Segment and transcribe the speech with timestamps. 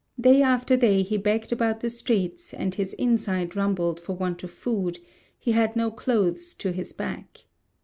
[0.19, 4.49] Day after day he begged about the streets, and his inside rumbled for want of
[4.49, 4.97] food;
[5.37, 7.41] he had no clothes to his back.